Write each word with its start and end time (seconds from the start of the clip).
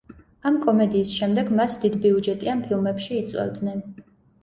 ამ 0.49 0.55
კომედიის 0.63 1.11
შემდეგ 1.19 1.53
მას 1.61 1.77
დიდბიუჯეტიან 1.85 2.67
ფილმებში 2.67 3.19
იწვევდნენ. 3.23 3.89